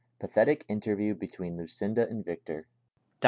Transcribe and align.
PATHETIC 0.17 0.65
INTERVIEW 0.67 1.13
BETWEEN 1.13 1.57
LUCINDA 1.57 2.09
AND 2.09 2.25
VICTOR 2.25 2.53
I 2.53 2.57
R. 2.61 2.67